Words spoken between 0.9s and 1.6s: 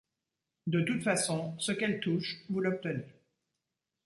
façon